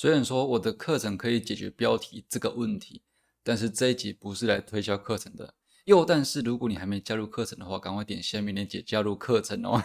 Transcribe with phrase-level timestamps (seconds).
[0.00, 3.02] 虽然说我的课程可以解决标题这个问题，
[3.42, 5.52] 但是这一集不是来推销课程的。
[5.84, 9.82] 又但是如果你还没加入课程的话，赶快点下面链接加入课程哦。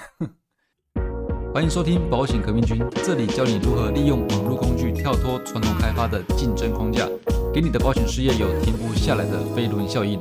[1.53, 7.09] 欢迎收听保险革命军，这里教你如何利用网络工具跳脱传统开发的竞争框架，
[7.53, 10.17] 给你的保险事业有停不下来的飞轮效应。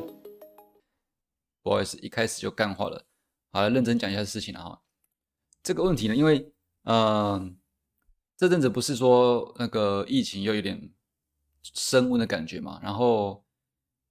[1.62, 3.06] 不好意思，一开始就干话了。
[3.52, 4.82] 好了，认真讲一下事情了哈。
[5.62, 6.52] 这个问题呢，因为
[6.82, 7.56] 嗯，
[8.36, 10.90] 这阵子不是说那个疫情又有点
[11.62, 13.44] 升温的感觉嘛，然后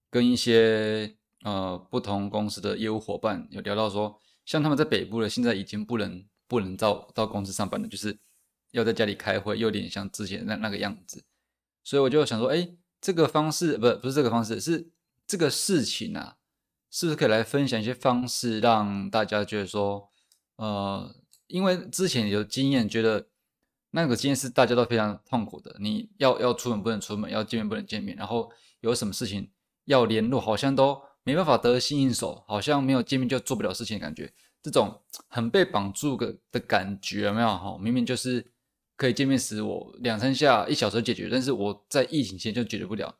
[0.09, 6.25] 跟一些呃不同公司的业务伙伴有聊到说，像他们在北部的，现在已经不能。
[6.45, 8.15] 不能到到公司上班了，就是
[8.71, 11.23] 要在家里开会，有点像之前那那个样子。
[11.83, 12.69] 所以我就想说，哎，
[13.01, 14.91] 这个方式不不是这个方式，是
[15.25, 16.37] 这个事情啊，
[16.91, 20.11] 是不是可以来分享一些方式，让大家觉得说，
[20.57, 21.15] 呃，
[21.47, 23.29] 因为之前有经验，觉得
[23.95, 25.75] 那个经验是大家都非常痛苦的。
[25.79, 29.51] 你要要出门不能出门，要见面不能见面，然后有什么事情
[29.85, 34.33] 要联络，好像都没办法得心应手，好像没有见面就做不了事情的感觉。
[34.63, 37.77] 这种很被绑住的的感觉有没有哈？
[37.79, 38.43] 明明就是
[38.95, 43.15] 可以见面时，我两三下一小时解决，但是我在疫情前就解决不了。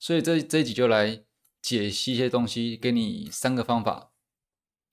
[0.00, 1.22] 所以这这一集就来
[1.62, 4.10] 解析一些东西，给你三个方法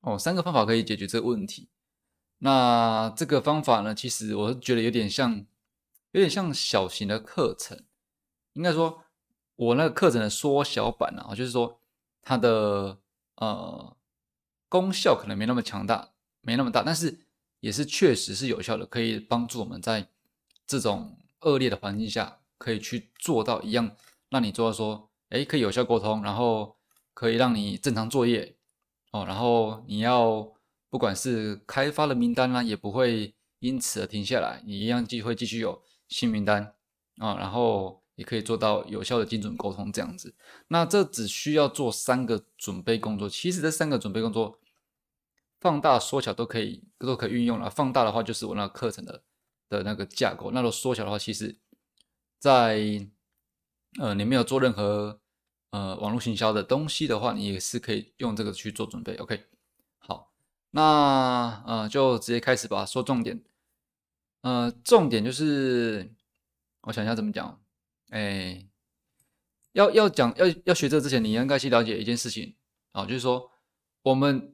[0.02, 1.70] 哦，三个方法可以解决这个问题。
[2.40, 5.46] 那这个方法呢，其实我是觉得有点像，
[6.12, 7.84] 有点像小型的课程，
[8.54, 9.04] 应该说
[9.56, 11.80] 我那个课程的缩小版啊，就是说
[12.22, 13.00] 它的
[13.36, 13.94] 呃。
[14.70, 17.20] 功效可能没那么强大，没那么大，但是
[17.62, 20.10] 也是确实是有效的，可以帮助我们在
[20.68, 23.96] 这种恶劣的环境下，可以去做到一样，
[24.28, 26.76] 让你做到说，哎，可以有效沟通，然后
[27.14, 28.58] 可以让你正常作业，
[29.12, 30.52] 哦，然后你要
[30.98, 36.74] 不管是开发的名单呢，也不会因此而停下来，你一样继会继续有新名单
[37.18, 40.34] 啊，然后也可以做到有效的精准沟通这样子。
[40.70, 44.60] 那这只需要做三个准备工作，其实这三个准备工作。
[45.60, 47.70] 放大、缩小都可以，都可以运用了。
[47.70, 49.22] 放大的话，就是我那课程的
[49.70, 51.60] 的那个架构；那如果缩小的话，其实，
[52.40, 53.08] 在
[54.00, 55.22] 呃你没有做任何
[55.70, 59.16] 呃网络行销的东西的话，你也是可以用这个去做准备。
[59.18, 59.46] OK，
[60.72, 63.44] 那呃就直接开始吧，说重点。
[64.42, 66.14] 呃，重点就是，
[66.82, 67.60] 我想一下怎么讲。
[68.10, 68.68] 哎，
[69.74, 72.56] 要要讲要要学这之前，你应该去了解一件事情
[72.92, 73.50] 啊，就是说
[74.04, 74.54] 我们。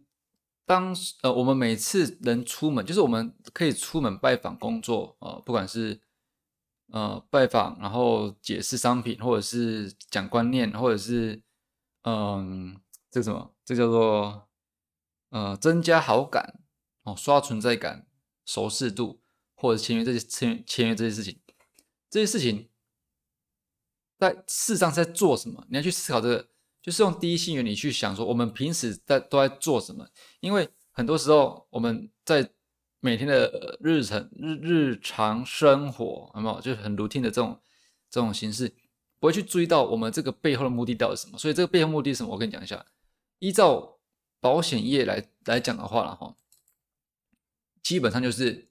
[0.65, 5.99] 当呃，我们每次能出门，就是我们可以出门拜访工作啊，不管是
[6.87, 11.43] 呃拜访，然后解释商品，或者是讲观念，或者是
[12.03, 12.79] 嗯，
[13.11, 13.53] 这什么？
[13.65, 14.47] 这叫做
[15.33, 16.61] 呃增加好感
[17.01, 18.07] 哦，刷存在感、
[18.45, 19.19] 熟视度，
[19.55, 21.41] 或者签约这些签签约这些事情，
[22.09, 22.69] 这些事情
[24.17, 25.65] 在事实上在做什么？
[25.69, 26.49] 你要去思考这个。
[26.83, 30.05] 就是用第一性原理去想，说我们平时在都在做什么？
[30.41, 32.51] 因为很多时候我们在
[32.99, 37.57] 每天的日程日日常生活，有没有就是很 routine 的这种
[38.09, 38.67] 这种形式，
[39.17, 41.37] 不会去注意到我们这个背后的目的到底是什么？
[41.37, 42.33] 所以这个背后目的是什么？
[42.33, 42.85] 我跟你讲一下。
[43.39, 43.92] 依照
[44.43, 46.35] 保险业来来讲的话了哈，
[47.81, 48.67] 基本上就是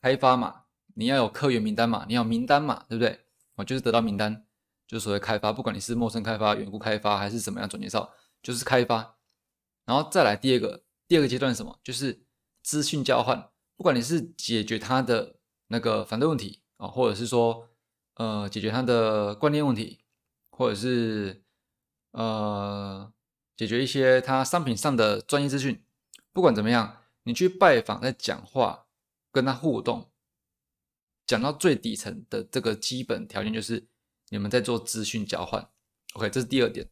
[0.00, 0.62] 开发嘛，
[0.94, 3.26] 你要有客源名单嘛，你要名单嘛，对不对？
[3.56, 4.44] 我就是得到名单。
[4.86, 8.10] 就是所谓开发，不管你是陌生开发、远顾开发还是怎么样转介绍，
[8.42, 9.16] 就是开发。
[9.84, 11.78] 然后再来第二个，第二个阶段什么？
[11.82, 12.24] 就是
[12.62, 13.50] 资讯交换。
[13.76, 15.36] 不管你是解决他的
[15.66, 17.68] 那个反对问题啊，或者是说
[18.14, 19.98] 呃解决他的观念问题，
[20.50, 21.42] 或者是
[22.12, 23.12] 呃
[23.58, 25.82] 解决一些他商品上的专业资讯。
[26.32, 28.86] 不管怎么样，你去拜访、在讲话、
[29.30, 30.08] 跟他互动，
[31.26, 33.86] 讲到最底层的这个基本条件就是。
[34.30, 35.66] 你们在做资讯交换
[36.12, 36.86] ，OK，这是第二点。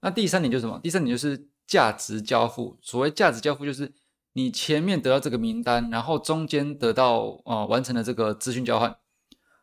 [0.00, 0.80] 那第三点就是什么？
[0.82, 2.76] 第三点就是价值交付。
[2.82, 3.94] 所谓价值交付，就是
[4.32, 8.98] 你前面得到这个名单，然后中间得到啊完成了这个资讯交换。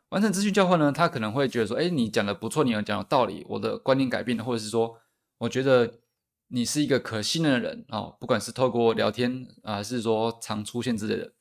[0.07, 4.97] 完成资讯交换呢，他可能会觉得说，哎，你讲的不错，你有讲有道理，我的观念改变了，或者是说，
[5.39, 5.99] 我觉得
[6.47, 11.33] 你是一个可信任的人哦，不管是透过聊天啊，还是说常出现之类的。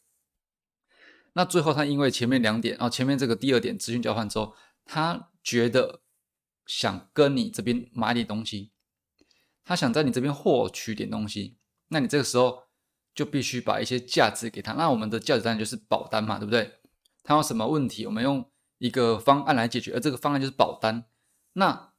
[1.33, 4.55] 那最后他因为前面两点，哦前面这个第二点资讯交换之后，
[4.85, 5.31] 他。
[5.47, 6.03] 觉得
[6.67, 8.73] 想跟你这边买点东西，
[9.65, 11.57] 他想在你这边获取点东西，
[11.87, 12.65] 那你这个时候
[13.15, 14.73] 就必须把一些价值给他。
[14.73, 16.81] 那我们的价值单就是保单嘛，对不对？
[17.23, 21.05] 他有什么问题，我们用一个方案来解决，而这个方案就是保单。
[21.53, 21.93] 那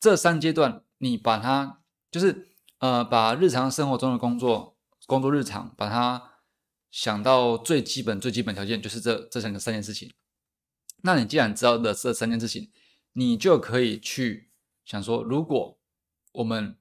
[0.00, 2.48] 这三阶段，你把它就是
[2.78, 4.76] 呃，把日常生活中的工作、
[5.06, 6.32] 工作日常，把它
[6.90, 10.12] 想到最基本、最基本条件，就是这这三个三件事情。
[11.02, 12.70] 那你既然知道的这三件事情，
[13.12, 14.50] 你就可以去
[14.84, 15.78] 想说，如果
[16.32, 16.76] 我们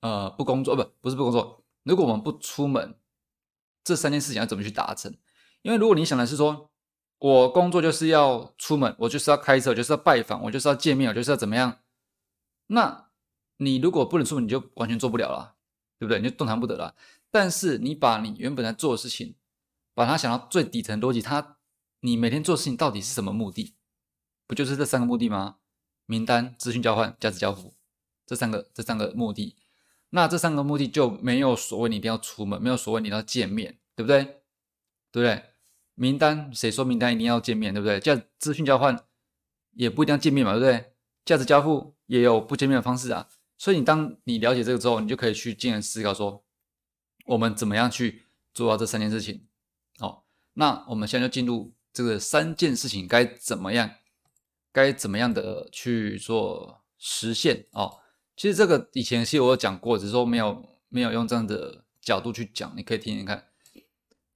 [0.00, 2.94] 呃不工作，不不是不工作，如果我们不出门，
[3.84, 5.14] 这三件事情要怎么去达成？
[5.62, 6.70] 因为如果你想的是说，
[7.18, 11.80] 我工作就是要出门，我就是要开车，就是要拜访，我就是要见面，我就是要怎么样？
[12.68, 13.09] 那
[13.62, 15.56] 你如果不能出门，你就完全做不了了，
[15.98, 16.18] 对不对？
[16.18, 16.96] 你就动弹不得了。
[17.30, 19.36] 但是你把你原本在做的事情，
[19.94, 21.58] 把它想到最底层逻辑，它
[22.00, 23.76] 你每天做事情到底是什么目的？
[24.46, 25.56] 不就是这三个目的吗？
[26.06, 27.74] 名单、资讯交换、价值交付，
[28.26, 29.56] 这三个这三个目的。
[30.08, 34.24] 那这三个目的就没有所谓你一定要出门，没有所谓你要见面，对不对？
[35.12, 35.44] 对不对？
[35.94, 38.00] 名单谁说名单一定要见面，对不对？
[38.00, 39.04] 价资讯交换
[39.72, 40.94] 也不一定要见面嘛，对不对？
[41.24, 43.28] 价值交付也有不见面的方式啊。
[43.60, 46.42] 所以你当你了解这个之后，你就可以去进而思考说，
[47.26, 48.22] 我们怎么样去
[48.54, 49.46] 做到这三件事情。
[49.98, 50.24] 好，
[50.54, 53.90] 那我们现在就进入这个三件事情该怎么样，
[54.72, 57.98] 该怎么样的去做实现哦。
[58.34, 63.48] 其实这个以前其实我有讲过，只是说没有没有用这样的角度去讲，你可以听听看。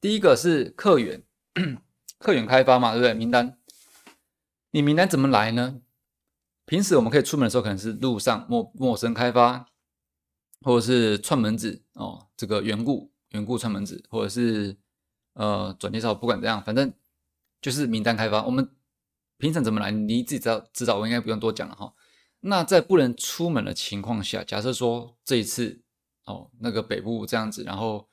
[0.02, 1.24] 第一个是客源。
[2.18, 3.14] 客源开发嘛，对不对？
[3.14, 3.58] 名单，
[4.70, 5.80] 你名单怎么来呢？
[6.66, 9.66] 平时我们可以出门的时候，可能是路上陌陌生开发，
[10.62, 14.76] 或者是串门子哦，这个缘故缘故串门子，或者是
[15.34, 16.92] 呃转介绍，不管怎样，反正
[17.60, 18.44] 就是名单开发。
[18.44, 18.74] 我们
[19.36, 21.94] 平常怎么来，你自己知道知道，我应该不用多讲了哈。
[22.40, 25.82] 那在不能出门的情况下，假设说这一次
[26.24, 28.08] 哦，那个北部这样子，然后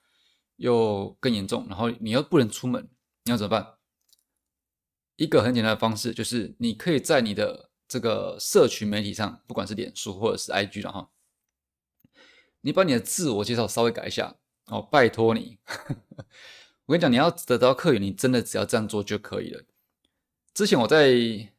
[0.57, 2.89] 又更严重，然后你又不能出门。
[3.23, 3.75] 你要怎么办？
[5.15, 11.09] 一个很简单的方式就是，你可以在你的这个社群媒体上，不管是脸书或者是 IG 的哈，
[12.61, 15.57] 你把你的自我介绍稍微改一下哦，拜托你。
[16.87, 19.65] 我跟你讲，你要得到客源，你真的只要这样做就可以了。
[20.53, 21.51] 之前我在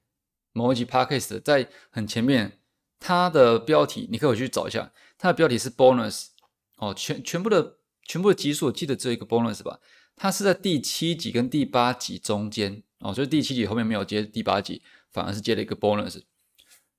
[0.54, 2.60] 某一集 Podcast 在很前面，
[2.98, 6.28] 它的标题你可以去找一下，它的标题是 Bonus
[6.76, 9.80] 哦，全全部的全部的集数，我记得只有一个 Bonus 吧。
[10.16, 14.80] 它是在第七集跟第八集中间哦，就是第七集后面没有接第八集，
[15.12, 16.22] 反而是接了一个 bonus。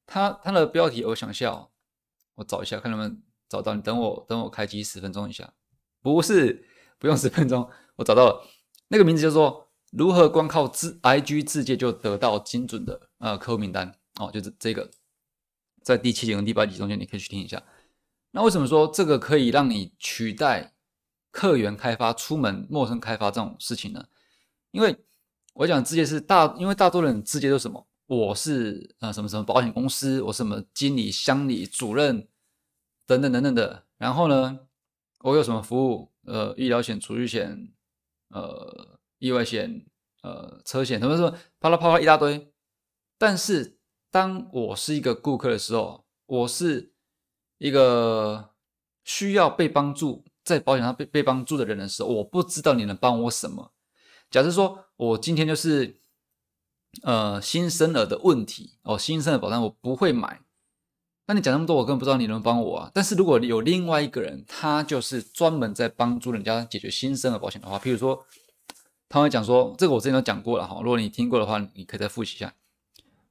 [0.06, 1.70] 它它的标题我想一下哦，
[2.36, 3.74] 我找一下看能不能找到。
[3.74, 5.54] 你等我等我开机十分钟一下，
[6.02, 6.68] 不是
[7.00, 8.46] 不用十分钟， 我找到了。
[8.88, 14.90] 那个名字叫做如何光靠自 IG 自介就得到精准的呃客户名单哦，就是这个，
[15.82, 17.64] 在第七集跟第八集中间你可以去听一下。
[18.32, 20.72] 那为什么说这个可以让你取代？
[21.32, 24.06] 客源开发、出门陌生开发这种事情呢？
[24.70, 24.96] 因为
[25.56, 27.88] 我讲直接是大，因为大多人直接都什么？
[28.08, 32.28] 我是呃什么什么保险公司，我什么经理、乡里主任
[33.06, 33.86] 等等等等的。
[33.98, 34.60] 然后呢，
[35.20, 36.12] 我有什么服务？
[36.26, 37.74] 呃，医疗险、储蓄险、
[38.30, 39.86] 呃，意外险、
[40.22, 42.54] 呃，车险，什么什么，啪啦啪啦一大堆。
[43.18, 43.78] 但是
[44.10, 46.94] 当我是一个顾客的时候，我是
[47.58, 48.54] 一个
[49.04, 50.24] 需要被帮助。
[50.44, 53.72] 在保险上被被帮助的人的时候，我不知道你能帮我什么。
[54.30, 56.02] 假设说我今天就是
[57.02, 60.42] 呃新生儿的问题哦，新生儿保单我不会买。
[61.26, 62.92] 那你讲那么多，我根本不知道你能帮我啊。
[62.94, 68.26] 但是如果有另外一个人，他就是专门在帮助人家解决新生儿保险的话，譬如说
[69.10, 70.80] 他会讲说，这个我之前都讲过了哈。
[70.84, 72.54] 如果你听过的话，你可以再复习一下。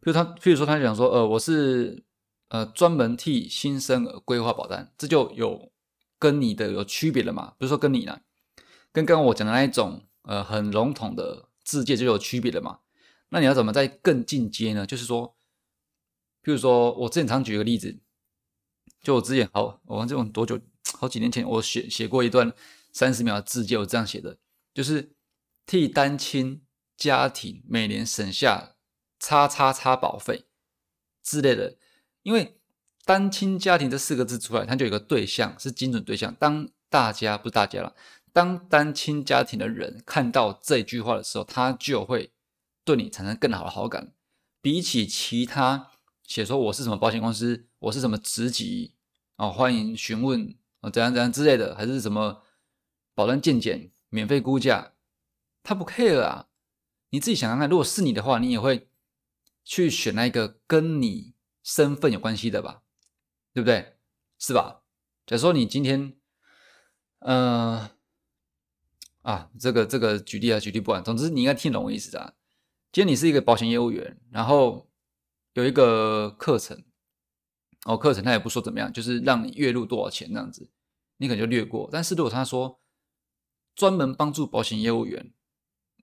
[0.00, 2.02] 譬如他，譬如说他讲说，呃，我是
[2.48, 5.70] 呃专门替新生儿规划保单，这就有。
[6.22, 7.54] 跟你的有区别了嘛？
[7.58, 8.20] 比如说跟你呢，
[8.92, 12.78] 跟刚刚我讲的那一种，呃，很笼统的字界就有区别了嘛。
[13.32, 14.86] 那你要怎么再更进阶呢？
[14.86, 15.36] 就是说，
[16.44, 17.98] 譬如说我之前常举个例子，
[19.02, 20.60] 就我之前好，我忘记我多久，
[20.92, 22.52] 好几年前我写写过一段
[22.92, 24.38] 三十秒的字就，我这样写的，
[24.74, 25.14] 就是
[25.66, 26.62] 替单亲
[26.96, 28.76] 家庭每年省下
[29.18, 30.44] 叉叉叉保费
[31.22, 31.76] 之类的，
[32.22, 32.58] 因为。
[33.04, 36.32] 单亲家庭这四个字出来，它就有个对象是精准对象。
[36.36, 37.96] 当大家不是大家了，
[38.32, 42.31] 当单亲家庭的人看到这句话的时候，他就会
[42.84, 44.12] 对你产生更好的好感。
[44.60, 45.90] 比起其他
[46.22, 48.94] 写说我是什么保险公司，我是什么职级
[49.36, 52.42] 啊，欢迎询问啊，怎样怎样之类的，还是什么
[53.14, 54.92] 保单鉴检、免费估价，
[55.62, 56.48] 他不 care 啊。
[57.10, 58.88] 你自己想想看，如果是你的话，你也会
[59.64, 62.82] 去选那个跟你身份有关系的吧？
[63.52, 63.96] 对不对？
[64.38, 64.82] 是吧？
[65.26, 66.16] 假如说你今天，
[67.18, 67.90] 嗯，
[69.20, 72.34] 啊，这个这个举例啊，举例不完，总之你应该听懂我意思的。
[72.92, 74.86] 今天你是一个保险业务员，然后
[75.54, 76.84] 有一个课程，
[77.86, 80.70] 哦，课程他也不说怎么样，就是让你月入多少钱这样子，
[81.16, 81.88] 你可能就略过。
[81.90, 82.78] 但是如果他说
[83.74, 85.32] 专门帮助保险业务员，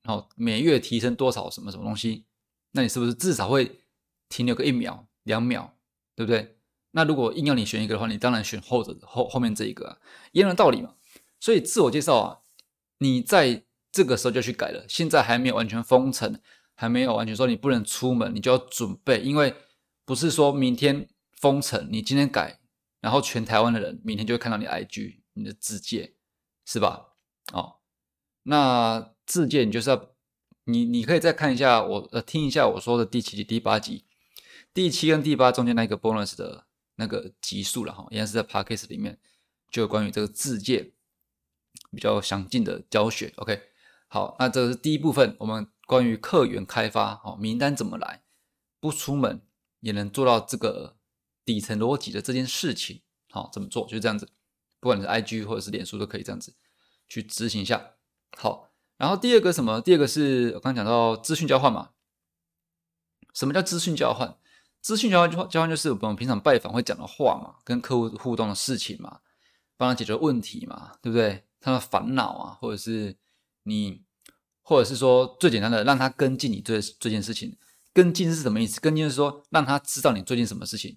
[0.02, 2.26] 然后每月提升多少什么什么东西，
[2.72, 3.82] 那你是不是至少会
[4.28, 5.78] 停留个一秒、两秒，
[6.16, 6.58] 对不对？
[6.90, 10.00] 那如果硬要你选一个的话，你当然选后者后后面这一个啊，
[10.32, 10.96] 一样的道理嘛。
[11.40, 12.40] 所以自我介绍啊，
[12.98, 14.88] 你在这个时候就去改了。
[14.90, 16.42] 现在还没有完全封城，
[16.80, 19.54] 还没有完全说你不能出门，你就要准备，因为
[20.06, 22.62] 不是说明天封城，你今天改，
[23.02, 26.14] 然后全台湾的人明天就会看到你 IG 你的字界，
[26.66, 27.08] 是吧？
[27.52, 27.80] 哦，
[28.44, 30.12] 那字界你就是要
[30.64, 34.06] 你你可以再看一下我呃听一下我说的第七集、第八集，
[34.74, 36.66] 第七跟第八中间那个 bonus 的。
[37.02, 39.18] 那个级数了哈，应该是在 p a c k a g e 里面
[39.72, 40.92] 就有关于这个字界
[41.92, 43.32] 比较详尽的教学。
[43.38, 43.58] OK，
[44.10, 48.22] 好，那这是第一部分，我们关于客源开发，哦，名单怎么来，
[48.80, 49.42] 不出门
[49.80, 50.98] 也能做到这个
[51.44, 53.88] 底层逻辑的这件事情，好，怎么做？
[53.88, 54.30] 就这样子，
[54.80, 56.54] 不管你是 IG 或者是脸书都可以这样子
[57.08, 57.94] 去执行一下。
[58.38, 59.82] 好，然后第二个什么？
[59.82, 61.90] 第二个是我刚讲到资讯交换嘛？
[63.34, 64.38] 什么叫资讯交换？
[64.82, 69.22] 资讯交换交换就是我们平常拜访会讲的话嘛，跟客户互动的事情嘛，
[69.76, 71.46] 帮他解决问题嘛，对不对？
[71.60, 73.18] 他的烦恼啊，或者是
[73.64, 74.04] 你，
[74.70, 77.58] 或者是说最简单的，让他跟进你这这件事情。
[77.92, 78.80] 跟进是什么意思？
[78.80, 80.96] 跟进是说让他知道你最近什么事情。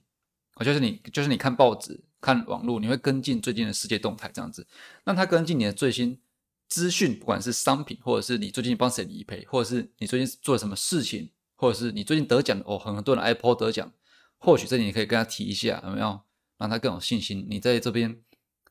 [0.57, 4.67] 我就是你，就是你看报纸、看网络，你会跟进最近的世界动态这样子，
[5.05, 6.21] 让他跟进你的最新
[6.69, 11.31] 资讯，不管是商品，或者是你最近帮谁理赔，或者是你最近做了什么事情。
[11.55, 13.93] 或者是你最近得奖哦，很多人爱跑得奖，
[14.39, 16.21] 或许这里你可以跟他提一下，有没有
[16.59, 17.47] 让他更有信心？
[17.49, 18.21] 你在这边，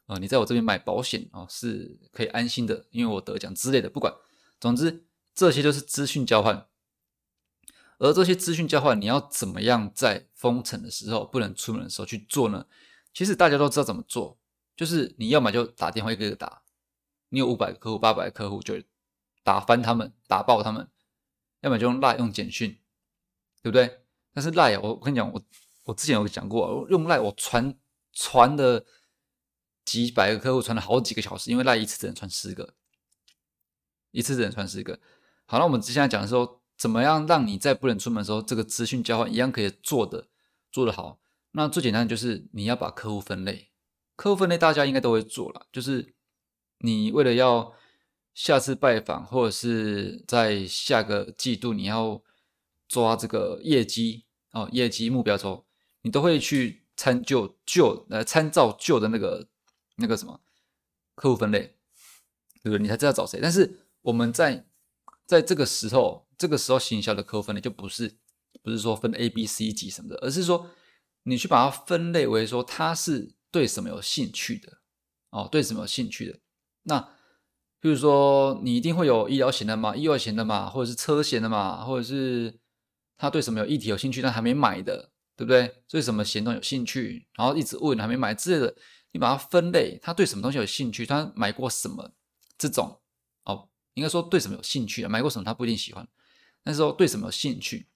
[0.08, 3.90] 呃，你在我这边买保险哦，是可以安心的，因为我得奖之类的。
[3.90, 4.14] 不管，
[4.62, 6.70] 总之这些都是资讯交换。
[7.98, 12.66] 而这些资讯交换，你要怎么样在封城的时候不能出门的时候去做呢？
[13.14, 14.40] 其实大家都知道怎么做，
[14.78, 16.62] 就是你要么就打电话一个一个打，
[17.28, 18.82] 你有五百个客户、八百个客户，就
[19.44, 20.86] 打翻他们，打爆他们；
[21.60, 22.78] 要么就用赖用简讯。
[23.64, 24.02] 对不对？
[24.34, 25.40] 但是赖，我我跟你讲，我
[25.84, 27.78] 我之前有讲过，用赖我传
[28.12, 28.84] 传的
[29.86, 32.74] 几百个客户，传了好几个小时，因为赖一次只能传十个，
[34.12, 35.00] 一次只能传十个。
[35.46, 40.28] 好，那我们接下来讲的时候，怎么样让你在不能出门的时候，这个资讯交换一样可以做的
[40.72, 41.20] 做得好？
[41.52, 43.72] 那最简单的就是你要把客户分类，
[44.16, 46.14] 客户分类大家应该都会做了，就是
[46.80, 47.74] 你为了要
[48.34, 52.22] 下次拜访，或者是在下个季度你要。
[52.92, 55.66] 抓这个业绩哦，业绩目标之后，
[56.02, 59.48] 你都会去参就旧呃参照旧的那个
[59.96, 60.42] 那个什么
[61.16, 61.78] 客户分类，
[62.62, 62.80] 对不对？
[62.80, 63.40] 你才知道找谁。
[63.42, 64.66] 但是我们在
[65.26, 68.18] 在这个时候，这个时候行销的客户分类就不是
[68.62, 70.70] 不是说分 A、B、C 级什么的，而是说
[71.24, 74.80] 你去把它分类为说他是对什么有兴趣的
[75.30, 76.40] 哦，对什么有兴趣的。
[76.84, 77.00] 那
[77.80, 82.60] 比如说你一定会有医疗险的嘛，意外险的嘛，或者是车险的嘛，或者是。
[83.18, 85.84] 他对什么有议题有兴趣，但还没买的，对不对？
[85.88, 88.76] 对什么险种有兴趣，然后一直问还没买之类的，
[89.12, 92.14] 你把它分类，他对什么东西有兴趣，他买过什么
[92.58, 93.01] 这种，
[93.94, 95.10] 应该说对什么有兴趣啊？
[95.10, 96.08] 买过什么他不一定喜欢，
[96.64, 97.88] 但是说对什么有兴趣，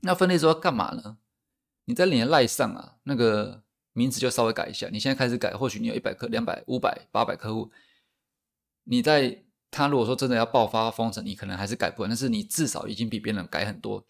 [0.00, 1.18] 那分类之后干嘛呢？
[1.84, 4.88] 你在你的赖上啊，那个名字就稍微改一下。
[4.92, 7.70] 你现在开始改，或许你有一百客、两百、五百、八百客户，
[8.84, 14.06] 你在他如果说真的要爆发封城，你可能还是改不完，但是你至少已经比别人改很多。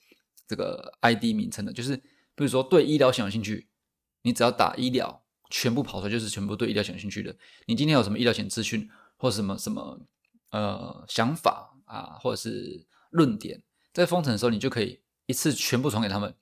[0.49, 3.67] 这个 ID 名称的，就是比如说对医疗险有兴趣，
[4.23, 7.37] 你只要打医疗，全部跑出来就是全部对医疗险有兴趣的。
[7.67, 10.07] 你今天有什么医疗险资讯，或什么什么
[10.51, 13.63] 呃想法啊，或者是论点，
[13.93, 16.35] 在封城的时候，你就可以一次全部传给他们，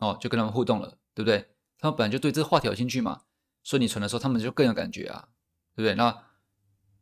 [0.00, 1.54] 哦，就跟他们互动了，对不对？
[1.78, 3.22] 他们本来就对这个话题有兴趣嘛，
[3.62, 5.28] 所以你传的时候，他们就更有感觉啊，
[5.74, 5.94] 对不对？
[5.94, 6.24] 那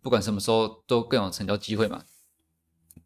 [0.01, 2.05] 不管什么时候都更有成交机会嘛，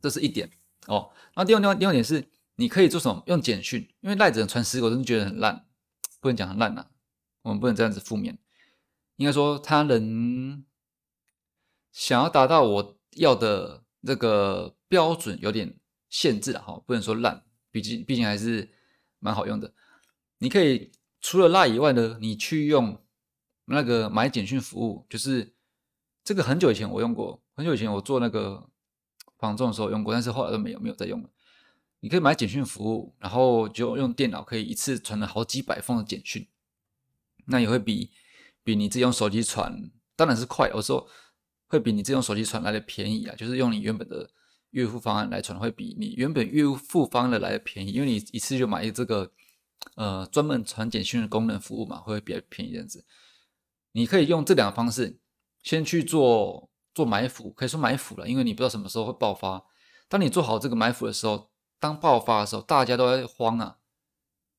[0.00, 0.50] 这是一点
[0.86, 1.10] 哦。
[1.34, 2.30] 那第二、第二、第二点是。
[2.58, 3.22] 你可以做什么？
[3.26, 5.66] 用简讯，因为赖子传十个，我真的觉得很烂，
[6.22, 6.86] 不能讲很烂呐。
[7.42, 8.38] 我们不能这样子负面，
[9.16, 10.64] 应该说他能
[11.92, 18.72] 想要达到我要的这个标准，有点限制了哈，不能说烂，毕竟毕竟还是
[19.18, 19.74] 蛮好用的。
[20.38, 23.04] 你可以除了赖以外呢，你去用
[23.64, 25.54] 那个买简讯服务，就是
[26.22, 28.68] 这个很久以前我用过，很久以前我做那个
[29.38, 31.30] 防重的时候用过，但是后来都没有没有再用了。
[32.00, 36.46] 你可以买简讯服务，然后就用电脑可以一次传了好几百封的简讯，
[37.46, 38.12] 那也会比
[38.62, 41.08] 比你自己用手机传当然是快，有时候
[41.68, 43.34] 会比你自己用手机传来的便宜啊。
[43.36, 44.28] 就是用你原本的
[44.70, 49.30] 月付方案来传，会比你原本月付方案的来的便宜，因为你一次就买这个
[49.94, 53.04] 呃专门传简讯的功能服务嘛，会比较便宜这样子。
[53.92, 55.18] 你可以用这两个方式
[55.62, 59.64] 先去做做埋伏，可以说埋伏了，因为你不知道什么时候会爆发。
[60.08, 63.78] 当你做好这个埋伏的时候，当爆发的时候，大家都在慌啊！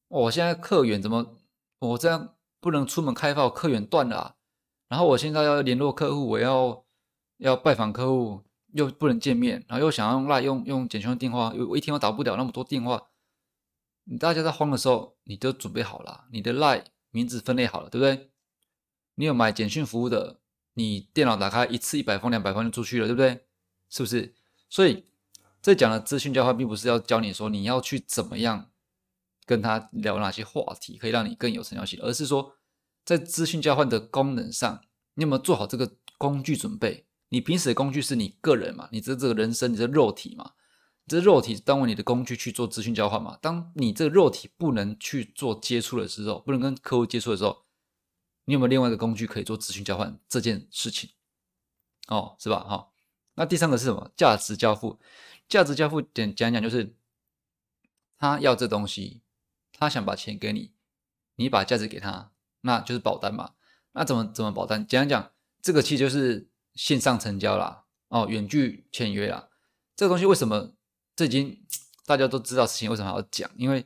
[0.08, 1.38] 我现在客源怎么？
[1.80, 4.36] 我这样不能出门开放，客源断了。
[4.88, 6.86] 然后我现在要联络客户，我要
[7.38, 13.10] 要拜访客户，又不能见面，然后又想要用赖用用简讯电话，我一天又打不了那么多电话。
[14.06, 18.32] 你大家在慌的时候，你都准备好了，你的赖名字分类好了，对不对？
[19.16, 20.40] 你有买简讯服务的，
[20.76, 23.46] 你电脑打开一次一百封、两百封就出去了，对不对？
[23.90, 24.36] 是不是？
[24.70, 25.06] 所以
[25.62, 28.70] 这讲的资讯交换，并不是要教你说你要去怎么样
[29.46, 32.54] 跟他聊哪些话题可以让你更有成交性，而是说
[33.04, 34.82] 在资讯交换的功能上，
[35.16, 37.07] 你有没有做好这个工具准备？
[37.30, 38.88] 你平时的工具是你个人嘛？
[38.92, 40.54] 你这这个人生，你的肉体嘛？
[41.08, 43.38] 这肉体当为你的工具去做资讯交换嘛？
[43.42, 47.66] 当你这个肉体不能去做接触的时候，不能跟客户接触的时候，
[48.46, 51.10] 你有没有另外一个工具可以做资讯交换这件事情？
[52.08, 52.60] 哦，是吧？
[52.60, 52.90] 哈，
[53.36, 54.12] 那第三个是什么？
[54.16, 55.00] 价值交付。
[55.48, 56.96] 价值交付简讲讲就是，
[58.18, 59.22] 他要这东西，
[59.72, 60.74] 他想把钱给你，
[61.36, 62.32] 你把价值给他，
[62.62, 63.54] 那就是保单嘛。
[63.94, 64.86] 那怎么怎么保单？
[64.86, 65.32] 讲讲
[65.62, 69.50] 这个其实就是线上成交啦，哦，远距签约啦。
[69.96, 70.74] 这个东西为什么？
[71.16, 71.66] 这已经
[72.06, 73.86] 大家都知道事情为什么要讲，因为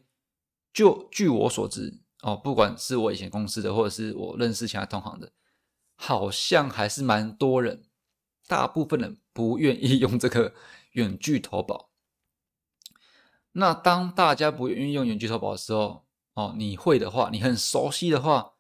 [0.74, 5.32] 就据我所知哦，不管是我以前公司的，或者是我认识其他同行的，
[5.96, 7.86] 好像还是蛮多人，
[8.46, 10.54] 大部分人不愿意 用这个
[10.92, 11.90] 远距投保。
[13.54, 18.54] 那当大家不愿意用远距投保的时候，哦，你会的话，你很熟悉的话，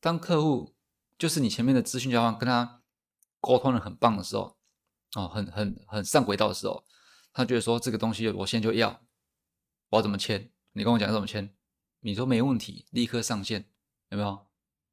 [0.00, 0.74] 当客户
[1.18, 2.79] 就是你前面的资讯交换跟他
[3.40, 4.56] 沟通的很棒的时候，
[5.16, 6.84] 哦，很很很上轨道的时候。
[7.32, 9.00] 他觉得说这个东西我现在就要，
[9.90, 10.50] 我要怎么签？
[10.72, 11.54] 你跟我讲怎么签？
[12.00, 13.70] 你说没问题，立刻上线，
[14.08, 14.46] 有没有？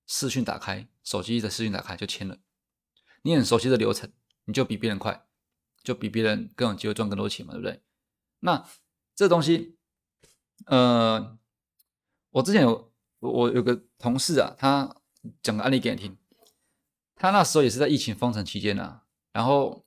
[0.06, 2.38] 视讯打开，手机的视讯打开就签了。
[3.24, 4.12] 你很熟悉的流程，
[4.46, 5.28] 你就比别人快，
[5.84, 7.82] 就比别人更有机会赚更多钱嘛，对不对？
[8.40, 8.66] 那
[9.16, 9.78] 这东西，
[10.68, 11.38] 呃，
[12.30, 14.96] 我之前有我有个同事啊，他
[15.42, 16.18] 讲个案例给你听。
[17.18, 19.04] 他那时候也是在疫情封城期间啊，
[19.34, 19.86] 然后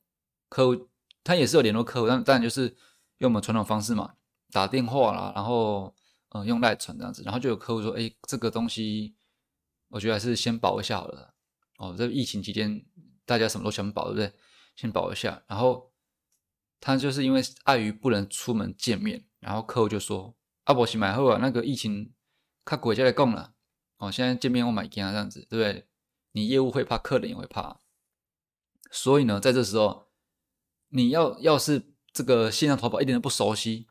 [0.48, 0.90] 客户。
[1.22, 2.74] 他也是有联络客户，但当然就是
[3.18, 4.14] 用我们传统方式嘛，
[4.50, 5.94] 打电话啦，然后
[6.30, 9.14] 嗯用赖传这样子，然后就有客户说，哎，这个东西
[9.88, 11.34] 我觉得还是先保一下好了。
[11.76, 12.82] 哦，在疫情期间
[13.26, 14.32] 大家什么都想保，对不对？
[14.76, 15.42] 先保一下。
[15.46, 15.92] 然后
[16.80, 22.14] 他就是因为碍于不能出门见面，然后客户就说，阿伯去买后啊，那个疫情
[22.64, 23.52] 看国家来供了，
[23.98, 25.86] 哦，现在见面我买给他这样子，对不对？
[26.32, 27.78] 你业务会怕，客人也会怕，
[28.90, 30.08] 所以呢，在这时候。
[30.92, 33.86] 你要要是这个线上投保一点都不熟悉，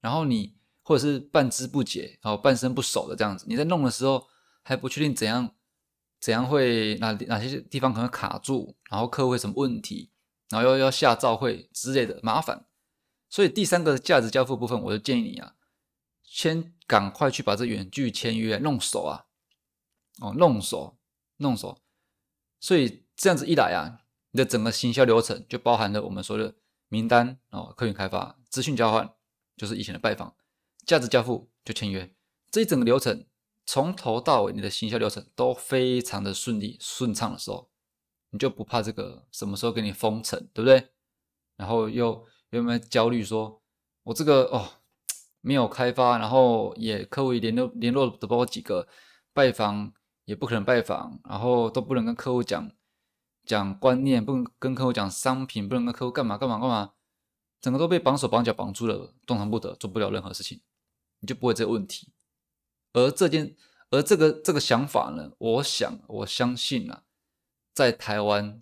[0.00, 4.26] 然后你或者是半知不解，然后半生不熟的这样子，你在弄的时候
[4.64, 5.54] 还不确定怎样
[6.18, 10.10] 怎样会哪哪些地方可能卡住，然后客户会什么问题，
[10.48, 12.66] 然后要要下照会之类的麻烦，
[13.28, 15.54] 所以第三个价值交付部分，我就建议你啊，
[16.24, 19.26] 先赶快去把这远距签约弄熟啊，
[20.20, 20.95] 哦弄熟
[21.38, 21.78] 弄熟，
[22.60, 24.02] 所以这样子一来啊。
[24.32, 26.54] 你的整个行销流程就包含了我们说的
[26.88, 29.14] 名单哦，客源开发、资讯交换，
[29.56, 30.36] 就是以前的拜访、
[30.84, 32.14] 价值交付就签约，
[32.50, 33.26] 这一整个流程
[33.64, 37.70] 从头到尾，你的行销流程都非常的顺利顺畅的时候，
[38.28, 40.90] 你就不怕这个什么时候给你封城，对不对？
[41.56, 43.62] 然后又有没有焦虑说，
[44.02, 44.68] 我这个哦
[45.40, 48.86] 没有开发，然后也客户联络联络的包括几个
[49.32, 49.94] 拜访
[50.26, 52.70] 也不可能拜访，然后都不能跟客户讲。
[53.46, 56.94] 讲观念不能跟客户讲商品，不能跟客户干嘛干嘛干嘛，
[57.60, 60.60] 整个都被绑手绑脚绑住了，动弹不得，做不了任何事情，
[61.20, 62.12] 你就不会这个问题。
[62.92, 63.54] 而这件，
[63.90, 67.04] 而这个这个想法呢，我想我相信啊，
[67.72, 68.60] 在台湾，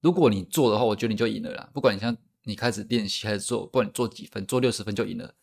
[0.00, 1.68] 如果你做的话，我觉得你就赢了啦。
[1.74, 5.34] 不管你像你开始练习还是做，不管你做几分，做六十分就赢了。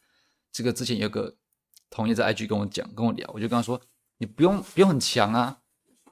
[0.53, 1.35] 这个之前有个
[1.89, 3.81] 同业在 IG 跟我讲，跟我聊，我就跟他说，
[4.17, 5.61] 你不用不用很强啊，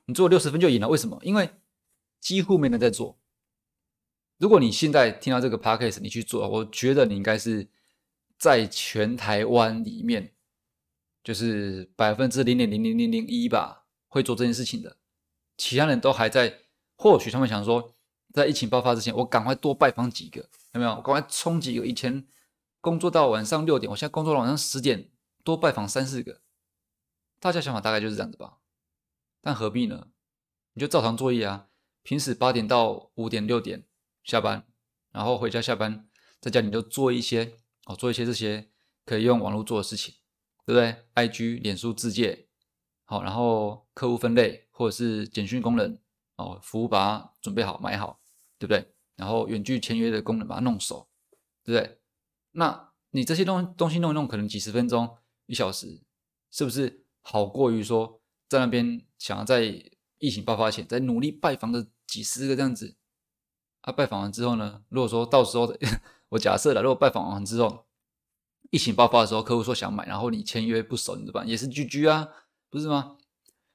[0.06, 0.88] 你做六十分就赢了。
[0.88, 1.20] 为什么？
[1.24, 1.50] 因为
[2.20, 3.20] 几乎没人在做。
[4.38, 7.70] 如果你现在听到这个 podcast，你去做，我觉得你应该是
[8.38, 10.34] 在全台湾里面，
[11.24, 14.98] 就是百分之零点零零零零一吧，会做这件事情的。
[15.56, 16.60] 其他人都还在，
[16.98, 17.96] 或许他们想说，
[18.34, 20.92] 在疫情爆发之前，我赶快多拜访几个，有没有？
[20.92, 21.86] 我赶快冲几个。
[21.86, 22.28] 以前
[22.82, 25.10] 工作到晚上六点，我现在工作到晚上十点，
[25.44, 26.42] 多拜访三四个。
[27.44, 28.60] 大家想法大概就是这样子吧。
[29.42, 30.08] 但何必呢？
[30.72, 31.68] 你就照常作业啊。
[32.02, 33.86] 平时八点到五点六点
[34.24, 34.66] 下班，
[35.12, 36.08] 然后回家下班，
[36.40, 38.70] 在家你就做一些哦，做一些这些
[39.06, 40.16] 可以用网络做的事情，
[40.66, 42.48] 对不对？IG、脸书自介，
[43.04, 46.00] 好，然后客户分类或者是简讯功能
[46.38, 48.22] 哦，服务把它准备好买好，
[48.58, 48.94] 对不对？
[49.18, 51.10] 然后远距签约的功能把它弄熟，
[51.62, 52.00] 对不对？
[52.52, 56.02] 那你这些东东西弄一弄，可能几十分钟、一小时，
[56.50, 59.64] 是不是好过于说在那边想要在
[60.20, 62.96] 疫情爆发前再努力拜访个几十个这样子？
[63.82, 65.74] 啊，拜访完之后呢，如果说到时候
[66.30, 67.88] 我假设了，如果拜访完之后
[68.70, 71.48] 疫情爆发的时候，客户说想买，然后你签约不熟，你怎么办？
[71.48, 72.30] 也是居居啊，
[72.70, 73.18] 不是吗？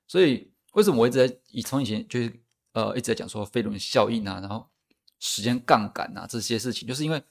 [0.07, 2.41] 所以为什么我一直在以从以前就是
[2.73, 4.71] 呃一直在讲说飞轮效应啊，然后
[5.19, 7.23] 时间杠杆啊这些事情，就是因为。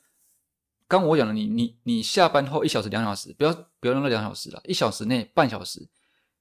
[0.89, 5.85] 刚我讲的，你你你下班后一小时两小时，不要不要用那两小时了，一小时内半小时，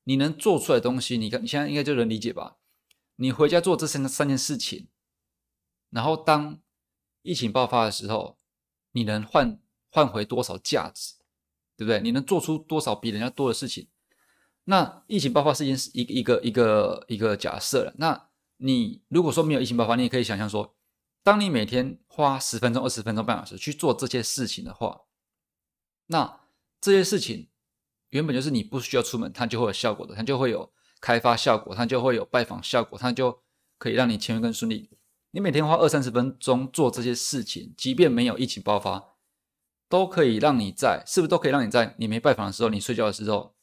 [0.08, 2.56] 你能做出来东西，你看你现在应该就能理解吧？
[3.16, 4.88] 你回家做这三三件事情，
[5.90, 6.60] 然后当
[7.22, 8.38] 疫情爆发的时候，
[8.92, 11.14] 你能换换回多少价值，
[11.76, 12.00] 对不对？
[12.00, 13.88] 你能做出多少比人家多的事情？
[14.64, 17.94] 那疫情爆发是一件事，一一个一个一个假设了。
[17.98, 20.74] 那你如果说没有疫情爆发，你也可以想象说。
[21.22, 25.00] 当你每天花十分钟、二十分钟、半小时去做这些事情的话，
[26.06, 26.42] 那
[26.80, 27.48] 这些事情
[28.10, 33.42] 原本就是你不需要出门，它就会有效果的，它就会有开发效果，它就会有拜访效果，它就
[33.78, 34.90] 可以让你签约更顺利。
[35.30, 39.16] 你每天花二三十分钟做这些事情，即便没有疫情爆发，
[39.88, 43.54] 都可以让你在是不是都可以让你在你没拜访的时候，你睡觉的时候，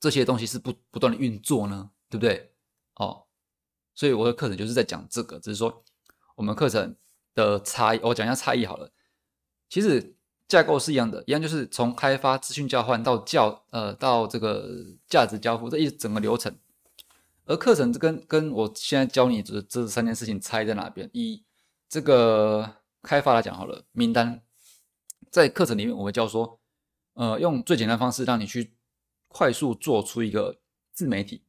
[0.00, 1.90] 这些东西是不不断的运作呢？
[2.08, 2.52] 对不对？
[2.96, 3.26] 哦，
[3.94, 5.84] 所以我的课程就是在讲这个，只是说。
[6.36, 6.94] 我们课程
[7.34, 8.92] 的差异，我讲一下差异好了。
[9.68, 10.16] 其实
[10.48, 14.68] 架构是一样的，一样就是从开发、资讯交换到教呃到这个
[15.06, 16.52] 价值交付这一整个流程。
[17.44, 21.08] 而课程这跟跟我现在教你这这三件事情差在哪边？
[21.12, 21.44] 一
[21.88, 24.42] 这个开发来讲好了，名单
[25.30, 26.58] 在课程里面我会教说，
[27.14, 28.72] 呃，用最简单方式让你去
[29.28, 30.58] 快速做出一个
[30.92, 31.42] 自媒体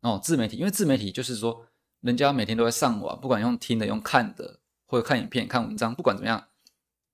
[0.00, 1.66] 哦，自媒体，因为自媒体就是说。
[2.02, 6.48] 人家每天都在上网，不管用听的、用看的，或者看影片、看文章，不管怎么样，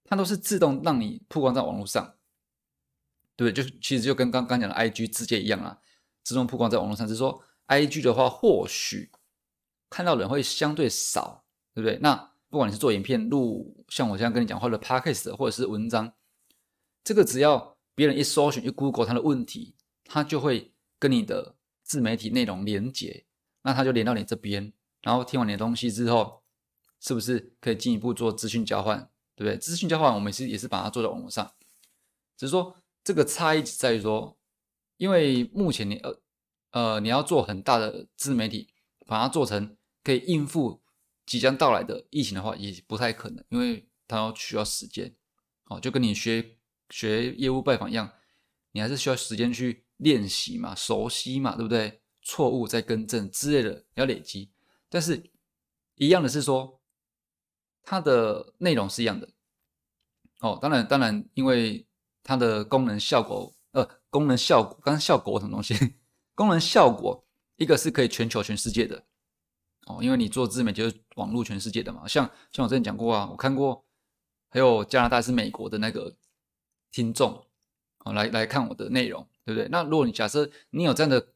[0.09, 2.17] 它都是自动让你曝光在网络上，
[3.37, 3.63] 对不对？
[3.63, 5.79] 就其实就跟刚刚讲的 IG 直接一样啊，
[6.25, 7.07] 自动曝光在网络上。
[7.07, 9.13] 只是说 IG 的话，或许
[9.91, 11.45] 看到人会相对少，
[11.75, 11.99] 对不对？
[11.99, 16.15] 那不管你是做影片、录，像我这样跟你讲，或者 Podcast 或者是文章，
[17.05, 23.27] 这个只要别人一搜寻、一 Google 它的问题，它就会跟你的自媒体内容连接，
[23.63, 24.73] 那它就连到你这边。
[25.03, 26.43] 然后听完你的东西之后，
[26.99, 29.57] 是不是可以进一步做资讯交换，对不对？
[29.57, 31.55] 资讯交换我们是也是把它做在网络上，
[32.37, 34.37] 只是说这个差异在于说，
[34.97, 36.21] 因为目前你呃
[36.73, 38.75] 呃你要做很大的自媒体，
[39.07, 40.83] 把它做成可以应付
[41.25, 45.15] 即将到来的疫情的话，也不太可能，因为它要需要时间，
[45.67, 46.57] 哦，就跟你学
[46.91, 48.11] 学业务拜访一样，
[48.73, 52.01] 你还是需要时间去练习嘛，熟悉嘛，对不对？
[52.23, 54.51] 错误再更正之类的要累积。
[54.91, 55.31] 但是
[55.95, 56.78] 一样的是说，
[57.89, 59.27] 它的内容是一样的
[60.41, 60.59] 哦。
[60.61, 61.87] 当然，当然，因为
[62.23, 65.95] 它的功能效果，呃，功能效果，刚刚效果什么东西？
[66.37, 69.03] 功能效果，一个是可以全球全世界的
[69.87, 72.07] 哦，因为你做自媒体就是网络全世界的嘛。
[72.07, 73.87] 像像我之前讲过啊，我看过，
[74.51, 76.15] 还有加拿大是美国的那个
[76.91, 77.47] 听众
[78.05, 79.67] 哦，来来看我的内容，对不对？
[79.71, 81.33] 那如果你假设你有这样的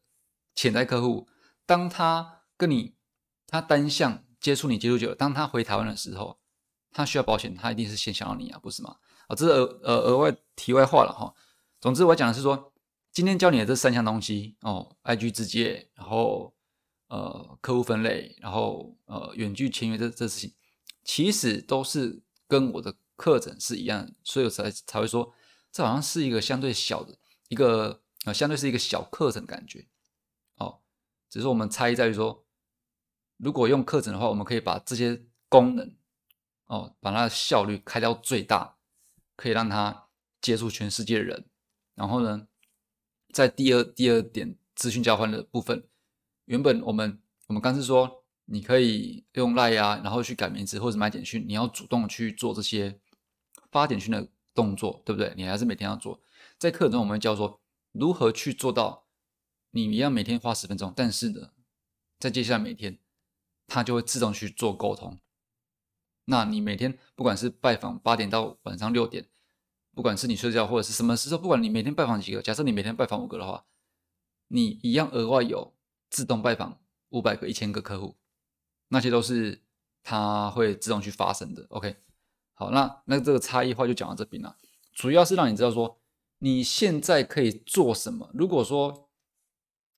[0.54, 1.26] 潜在客户，
[1.64, 2.94] 当他跟你
[3.46, 6.38] 他单向接触你接触久了，当他回台湾的时候，
[6.92, 8.96] 他需要保险，他一定是先想到你啊，不是吗？
[9.26, 11.35] 啊，这是额呃额外题外话了哈。
[11.81, 12.72] 总之我讲的是说，
[13.11, 16.55] 今天教你的这三项东西哦，IG 直接，然后
[17.09, 20.55] 呃客户分类，然后呃远距签约这这事情，
[21.02, 25.33] 其实都是跟我的课程是一样，所以我才才会说，
[25.70, 27.16] 这好像是一个相对小的
[27.48, 29.87] 一个呃相对是一个小课程感觉
[30.57, 30.81] 哦，
[31.28, 32.44] 只是我们差异在于说。
[33.38, 35.96] 如果用课程的话，我们可以把这些功能
[36.72, 38.76] 哦，把它的效率开到最大，
[39.37, 40.08] 可以让它
[40.40, 41.44] 接触全世界的人。
[41.94, 42.48] 然后呢，
[43.30, 45.87] 在第二第二点资讯交换的部分，
[46.46, 52.98] 原本我们我们刚是说你可以用赖啊，然后去改名字或者买简讯，你要主动去做这些
[53.70, 55.35] 发简讯的动作，对不对？
[55.37, 56.22] 你还是每天要做。
[56.56, 57.61] 在课程中，我们教说
[57.92, 59.04] 如何去做到
[59.72, 61.50] 你一样每天花十分钟，但是呢，
[62.18, 62.98] 在接下来每天。
[63.68, 65.18] 它就会自动去做沟通。
[66.24, 69.26] 那你每天不管是拜访八点到晚上六点，
[69.94, 73.64] 不管是你睡觉或者是什么时候，不管你每天拜访几个，假设你每天拜访五个的话，
[74.48, 75.74] 你一样额外有
[76.11, 76.80] 自动拜访
[77.11, 78.16] 五百个、一千个客户，
[78.88, 79.62] 那些都是
[80.02, 81.66] 它会自动去发生的。
[81.70, 81.96] OK，
[82.54, 84.56] 好，那那这个差异化就讲到这边了，
[84.92, 86.00] 主要是让你知道说
[86.38, 88.30] 你现在可以做什么。
[88.32, 89.08] 如果说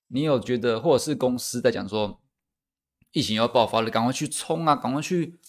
[0.07, 2.21] 你有觉得，或者是公司在讲说。
[3.11, 4.75] 疫情要爆发了，赶快去冲啊！
[4.75, 5.39] 赶快去，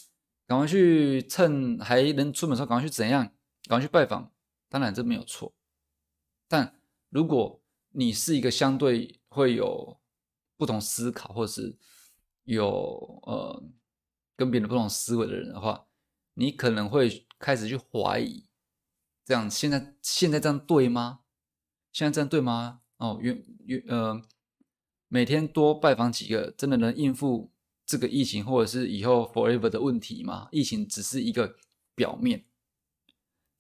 [0.47, 3.25] 赶快去，趁还能出门的时候，赶快去怎样？
[3.65, 4.33] 赶快去拜访。
[4.69, 5.55] 当然这没有错。
[6.49, 9.99] 但如果你是一个相对会有
[10.57, 11.77] 不同思考，或者是
[12.45, 13.63] 有呃
[14.37, 15.87] 跟别人不同思维的人的话，
[16.35, 18.47] 你可能会开始去怀疑，
[19.25, 21.21] 这样现在现在这样对吗？
[21.93, 22.83] 现在这样对吗？
[22.99, 24.23] 哦，原原呃，
[25.09, 27.53] 每天多拜访几个，真的能应付
[27.87, 30.49] 这个疫情，或者是以后 forever 的问题吗？
[30.51, 31.57] 疫情只是一个
[31.95, 32.45] 表面，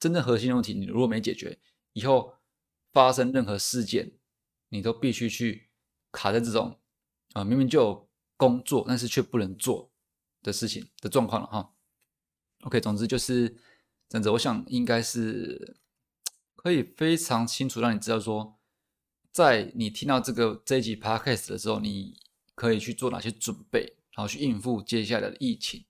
[0.00, 1.58] 真正核心的问题，你如果没解决，
[1.92, 2.34] 以后
[2.92, 4.12] 发生任何事件，
[4.70, 5.68] 你都必须去
[6.10, 6.80] 卡在这种
[7.34, 9.92] 啊，明明就有工作，但是却不能做
[10.42, 11.72] 的事情的状况了哈。
[12.62, 13.48] OK，总之就是
[14.08, 15.76] 这样子，我想应该是
[16.56, 18.58] 可以非常清楚让你知道说，
[19.30, 22.18] 在你听到这个这一集 Podcast 的时候，你
[22.54, 25.84] 可以去做哪些准备，然后去应付接下来的疫情。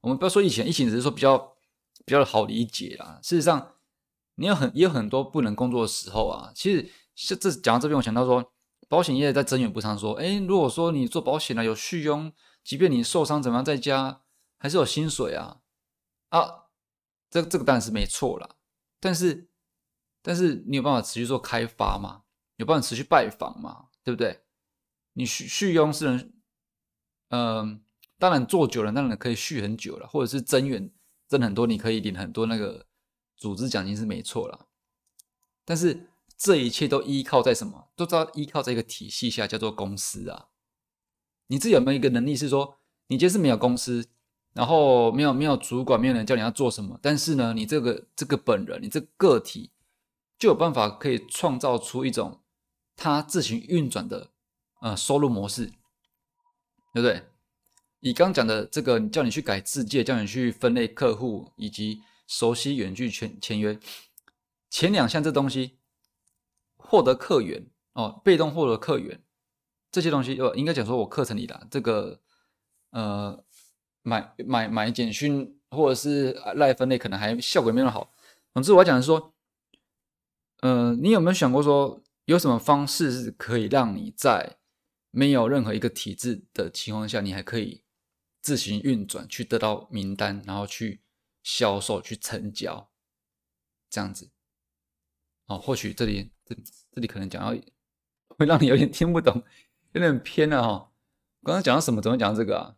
[0.00, 1.38] 我们不要说疫情，疫情只是说比较
[2.04, 3.20] 比较好理解啦。
[3.22, 3.76] 事实上，
[4.34, 6.52] 你有很也有很多不能工作的时候啊。
[6.54, 8.52] 其实，这这讲到这边，我想到说，
[8.88, 12.32] 保险业在增援不上说，哎，如果说你做保险呢有续佣，
[12.64, 14.22] 即便你受伤怎么样在家，
[14.58, 15.58] 还是有薪水啊。
[16.30, 16.64] 啊，
[17.30, 18.56] 这这个当然是没错啦，
[18.98, 19.48] 但是，
[20.22, 22.22] 但是你有办法持续做开发吗？
[22.56, 23.88] 有办法持续拜访吗？
[24.02, 24.42] 对不对？
[25.12, 26.32] 你续续佣是能，
[27.30, 27.80] 嗯，
[28.18, 30.90] 当然做久了，当然可以续很久了，或者是增援
[31.26, 32.86] 增很多，你可以领很多那个
[33.36, 34.66] 组织奖金是没错啦。
[35.64, 37.88] 但是这一切都依靠在什么？
[37.96, 40.48] 都知道依靠在一个体系下，叫做公司啊。
[41.46, 44.06] 你自己有没有一个能力是说，你今天是没有公司？
[44.52, 49.70] 然后没有没有主管，没有人叫你要做什么，但是呢，你这个这个本人，你这个体
[50.36, 52.40] 就有办法可以创造出一种
[52.96, 54.32] 他自行运转的
[54.80, 55.72] 呃收入模式，
[56.92, 57.22] 对不对？
[58.00, 63.78] 你刚讲的这个，叫你去改字界，叫你去分类客户，以及熟悉远距签签约，
[64.68, 65.78] 前两项这东西
[66.76, 69.22] 获得客源哦，被动获得客源
[69.90, 72.20] 这些东西，呃，应该讲说我课程里的这个
[72.90, 73.44] 呃。
[74.02, 78.10] 买买买简讯或者是赖分类，可能还效果没那么好。
[78.54, 79.34] 总之，我要讲的是说，
[80.62, 84.56] 呃，你有没有想过说，有什么方式是可以让你在
[85.10, 87.82] 没有任何一个体制的情况下，你还可以
[88.40, 91.02] 自行运转，去得到名单，然后去
[91.42, 92.90] 销售、去成交，
[93.88, 94.30] 这样子？
[95.46, 96.56] 哦，或许这里这
[96.92, 97.60] 这里可能讲到
[98.28, 99.42] 会让你有点听不懂，
[99.92, 100.92] 有点偏了哈。
[101.42, 102.00] 刚刚讲到什么？
[102.00, 102.76] 怎么讲这个啊？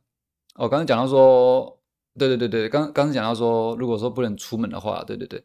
[0.55, 1.81] 我刚刚讲到说，
[2.19, 5.45] 对对对对，刚刚刚讲到说，如果说不能出门的话，对对对，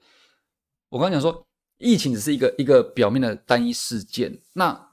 [0.90, 1.46] 我刚刚讲说，
[1.78, 4.87] 疫情只是一个一个表面的单一事件，那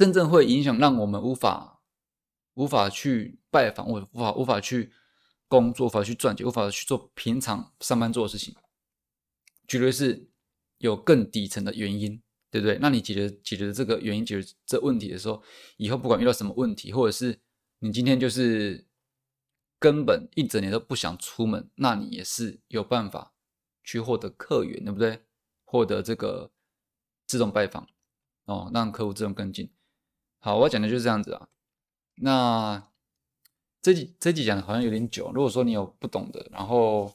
[0.00, 1.82] 真正会影响让我们无法
[2.54, 4.90] 无法去拜访，我无法无法去
[5.46, 8.56] 工作，无法去赚钱，无法去做平常上班做的事情，
[9.68, 10.30] 绝对是
[10.78, 12.18] 有更底层的原因，
[12.50, 12.78] 对不对？
[12.80, 15.42] 那你解决解决这个原因，解决这问题的时候，
[15.76, 17.38] 以后不管遇到什么问题，或者是
[17.80, 18.86] 你今天就是。
[19.78, 23.32] 根本一整年都不想出门，那你也是有办法
[23.82, 25.22] 去获得客源，对不对？
[25.64, 26.50] 获得这个
[27.26, 27.88] 自动拜访
[28.44, 29.72] 哦，让客户自动跟进。
[30.40, 31.48] 好，我讲的就是这样子啊。
[32.16, 32.82] 那
[33.82, 37.14] 这集这集讲的好像有点久，如果说你有不懂的，然后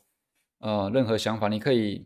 [0.59, 2.05] 呃任何想法，你可以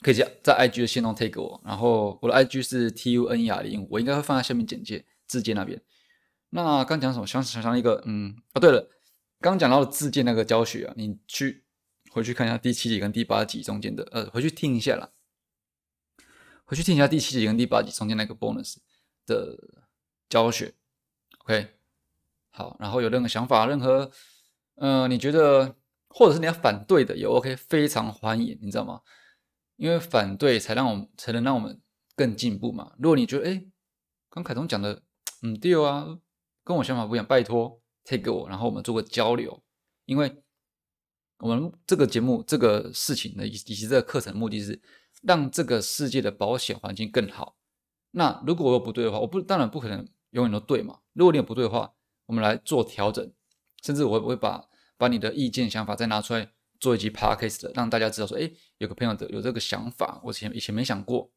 [0.00, 5.82] 可以在在 IG 的线动 take 我，然后我的 IG 是 T U N 哑铃，我应该会放在下面简介字节那边。
[6.50, 7.26] 那刚讲什么？
[7.26, 8.88] 想想想一个，嗯，啊对了。
[9.40, 11.64] 刚讲到的自荐那个教学啊，你去
[12.10, 15.10] 回去看一下第七集跟第八集中间的，呃，回去听一下啦。
[16.64, 18.76] 回去听一下第七集跟第八集中间那个 bonus
[19.26, 19.81] 的
[20.32, 20.72] 教学
[21.40, 21.68] ，OK，
[22.52, 24.10] 好，然后有任何想法，任何，
[24.76, 25.76] 呃，你觉得
[26.08, 29.02] 或者是你要反对的也 OK，非常欢迎，你知道吗？
[29.76, 31.82] 因为反对才让我们才能让我们
[32.16, 32.94] 更进步嘛。
[32.98, 33.62] 如果你觉得，哎，
[34.30, 35.02] 刚凯东讲的，
[35.42, 36.18] 嗯，对啊，
[36.64, 37.82] 跟我想法不一样，拜托。
[38.04, 39.62] take 给我，然后我们做个交流，
[40.06, 40.42] 因为
[41.38, 44.80] 我们这个节目这个事情呢，以以及这个课程目的是
[45.22, 47.56] 让这个世界的保险环境更好。
[48.10, 51.00] 那如果我有不对的话，我不当然不可能永远都对嘛。
[51.14, 51.94] 如果你有不对的话，
[52.26, 53.32] 我们来做调整，
[53.82, 54.68] 甚至我会把
[54.98, 61.32] 把你的意见想法再拿出来做一集 podcast，让大家知道说，哎，有个朋友的有这个想法，我以前以前没想过。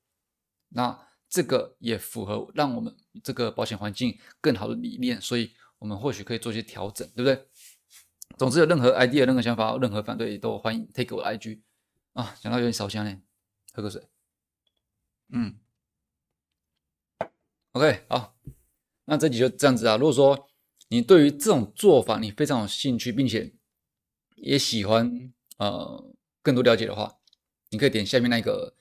[0.69, 5.53] 那这个也符合让我们这个保险环境更好的理念，所以。
[5.77, 7.47] 我们或许可以做一些调整，对不对？
[8.37, 11.61] 总之，有任何 idea、任何想法、任何反对都欢迎 take 我的 IG
[12.13, 12.33] 啊。
[12.39, 13.21] 讲到有点烧香呢，
[13.73, 14.01] 喝口水。
[15.27, 15.59] 嗯
[17.73, 18.35] ，OK，好，
[19.05, 19.97] 那这集就这样子啊。
[19.97, 20.47] 如果说
[20.89, 23.53] 你对于这种做法你非常有兴趣，并且
[24.35, 27.17] 也喜欢呃更多了解的话，
[27.69, 28.75] 你可以点下面那个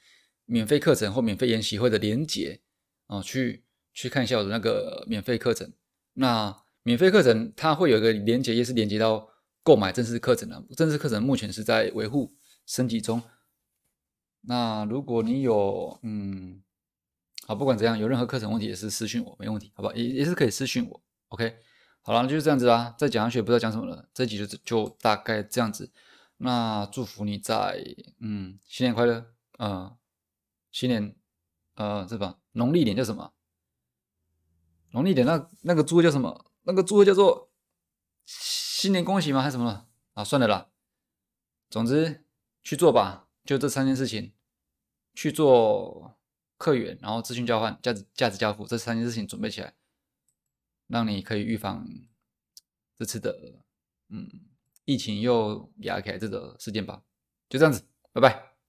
[0.44, 2.60] 免费课程或免费研习会的连结
[3.06, 5.72] 哦，去去看一下我的那个免费课程。
[6.14, 9.28] 那免费课程它会有一个连结，也是连接到
[9.62, 10.62] 购买正式课程的。
[10.76, 12.32] 正式课程目前是在维护
[12.66, 13.22] 升级中。
[14.42, 16.62] 那如果你有嗯，
[17.46, 19.92] 好，不管怎样，有任何课程问题也是私信我，没问题，好吧？
[19.94, 21.56] 也也是可以私信我，OK。
[22.00, 22.94] 好了，就是这样子啦。
[22.98, 25.92] 再讲下去不知道讲什么了，这集就就大概这样子。
[26.38, 27.82] 那祝福你在
[28.20, 29.26] 嗯，新年快乐，
[29.58, 29.96] 呃，
[30.70, 31.14] 新年
[31.74, 32.38] 呃，这吧？
[32.52, 33.32] 农历年叫什么？
[34.90, 36.46] 农历年那那个猪叫什么？
[36.62, 37.50] 那个猪叫做
[38.24, 39.42] 新年恭喜吗？
[39.42, 39.86] 还是什么？
[40.14, 40.68] 啊，算了啦。
[41.68, 42.24] 总之
[42.62, 43.28] 去做吧。
[43.44, 44.32] 就这三件事情，
[45.14, 46.16] 去做
[46.64, 49.74] 客源，然后资讯交换、价值价值交付这三件事情准备起来，
[50.86, 51.86] 让你可以预防
[52.96, 53.60] 这次的
[54.08, 54.26] 嗯
[54.86, 57.02] 疫情又压开这个事件吧。
[57.50, 58.53] 就这样子，拜拜。